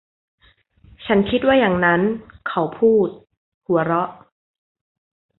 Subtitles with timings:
[1.05, 2.01] ฉันคิดว่าอย่างนั้น
[2.47, 3.07] เขาพูด
[3.65, 4.09] หัวเราะ